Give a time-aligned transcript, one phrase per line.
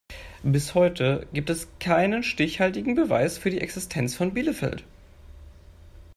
[0.41, 4.83] Bis heute gibt es keinen stichhaltigen Beweis für die Existenz von Bielefeld.